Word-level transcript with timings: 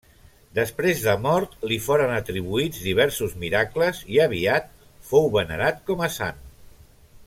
Després 0.59 1.03
de 1.07 1.13
mort 1.25 1.53
li 1.73 1.77
foren 1.89 2.13
atribuïts 2.15 2.81
diversos 2.87 3.37
miracles 3.45 4.03
i 4.17 4.21
aviat 4.27 4.75
fou 5.11 5.31
venerat 5.41 5.83
com 5.91 6.07
a 6.09 6.15
sant. 6.21 6.45